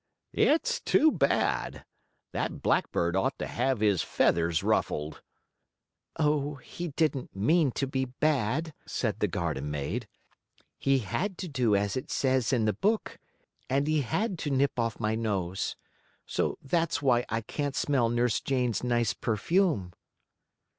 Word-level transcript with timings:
It's 0.33 0.79
too 0.79 1.11
bad. 1.11 1.85
That 2.31 2.63
blackbird 2.63 3.15
ought 3.15 3.37
to 3.37 3.45
have 3.45 3.81
his 3.81 4.01
feathers 4.01 4.63
ruffled." 4.63 5.21
"Oh, 6.17 6.55
he 6.55 6.87
didn't 6.87 7.35
mean 7.35 7.69
to 7.73 7.85
be 7.85 8.05
bad," 8.05 8.73
said 8.87 9.19
the 9.19 9.27
garden 9.27 9.69
maid. 9.69 10.07
"He 10.79 10.97
had 11.05 11.37
to 11.37 11.47
do 11.47 11.75
as 11.75 11.95
it 11.95 12.09
says 12.09 12.51
in 12.51 12.65
the 12.65 12.73
book, 12.73 13.19
and 13.69 13.85
he 13.85 14.01
had 14.01 14.39
to 14.39 14.49
nip 14.49 14.79
off 14.79 14.99
my 14.99 15.13
nose. 15.13 15.75
So 16.25 16.57
that's 16.63 17.03
why 17.03 17.23
I 17.29 17.41
can't 17.41 17.75
smell 17.75 18.09
Nurse 18.09 18.39
Jane's 18.41 18.83
nice 18.83 19.13
perfume." 19.13 19.93